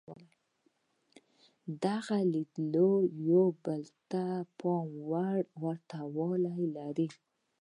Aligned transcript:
دغه 1.83 2.17
لیدلوري 2.33 3.07
په 3.09 3.13
یو 3.29 3.45
بل 3.63 3.83
کې 4.09 4.25
پام 4.57 4.87
وړ 5.09 5.39
ورته 5.63 5.97
والی 6.17 6.65
لري. 6.77 7.07